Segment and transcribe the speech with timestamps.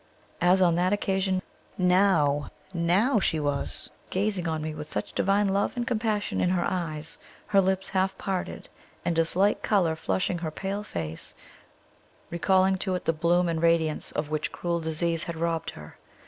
[0.41, 1.43] As on that occasion,
[1.77, 6.65] now now she was gazing on me with such divine love and compassion in her
[6.67, 8.67] eyes, her lips half parted,
[9.05, 11.35] and a slight color flushing her pale face,
[12.31, 15.99] recalling to it the bloom and radiance of which cruel disease had robbed her!